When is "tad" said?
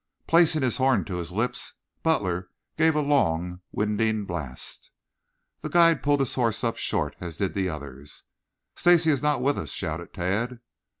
10.11-10.59